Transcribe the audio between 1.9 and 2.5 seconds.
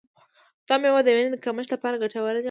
ګټوره ده.